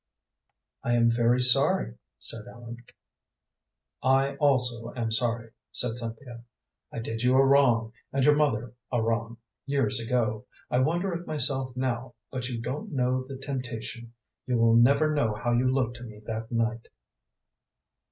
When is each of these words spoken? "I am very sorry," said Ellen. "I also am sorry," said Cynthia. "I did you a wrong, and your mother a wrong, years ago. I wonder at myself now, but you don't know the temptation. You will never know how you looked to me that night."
"I 0.83 0.93
am 0.95 1.11
very 1.11 1.39
sorry," 1.39 1.95
said 2.17 2.47
Ellen. 2.47 2.77
"I 4.01 4.35
also 4.37 4.91
am 4.95 5.11
sorry," 5.11 5.51
said 5.71 5.95
Cynthia. 5.99 6.43
"I 6.91 6.97
did 6.97 7.21
you 7.21 7.35
a 7.35 7.45
wrong, 7.45 7.93
and 8.11 8.25
your 8.25 8.35
mother 8.35 8.73
a 8.91 8.99
wrong, 9.03 9.37
years 9.67 9.99
ago. 9.99 10.47
I 10.71 10.79
wonder 10.79 11.13
at 11.13 11.27
myself 11.27 11.77
now, 11.77 12.15
but 12.31 12.47
you 12.49 12.59
don't 12.63 12.91
know 12.91 13.27
the 13.27 13.37
temptation. 13.37 14.11
You 14.47 14.57
will 14.57 14.73
never 14.75 15.13
know 15.13 15.35
how 15.35 15.51
you 15.53 15.67
looked 15.67 15.97
to 15.97 16.03
me 16.03 16.19
that 16.25 16.51
night." 16.51 16.87